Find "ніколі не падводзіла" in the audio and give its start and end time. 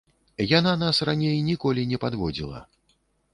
1.49-2.65